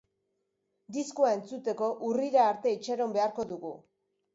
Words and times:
Diskoa 0.97 1.29
entzuteko 1.37 1.93
urrira 2.11 2.49
arte 2.49 2.77
itxaron 2.81 3.19
beharko 3.21 3.51
dugu. 3.57 3.79